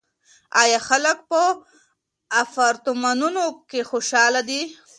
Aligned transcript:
آیا 0.61 0.79
خلک 0.87 1.17
په 1.29 1.41
اپارتمانونو 2.43 3.45
کې 3.69 3.79
خوشحاله 3.89 4.41
دي؟ 4.49 4.61